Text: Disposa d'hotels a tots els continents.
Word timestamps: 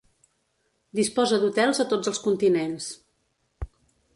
Disposa 0.99 1.39
d'hotels 1.43 1.81
a 1.83 1.85
tots 1.93 2.11
els 2.13 2.23
continents. 2.29 2.89